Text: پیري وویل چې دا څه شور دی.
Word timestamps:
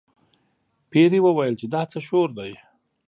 پیري 0.91 1.19
وویل 1.23 1.53
چې 1.59 1.65
دا 1.73 1.81
څه 1.91 1.99
شور 2.07 2.27
دی. 2.37 2.51